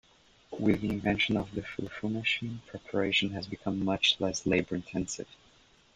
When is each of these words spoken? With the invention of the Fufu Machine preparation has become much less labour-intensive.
With 0.57 0.81
the 0.81 0.89
invention 0.89 1.37
of 1.37 1.53
the 1.53 1.61
Fufu 1.61 2.11
Machine 2.11 2.63
preparation 2.65 3.33
has 3.33 3.45
become 3.45 3.85
much 3.85 4.19
less 4.19 4.47
labour-intensive. 4.47 5.27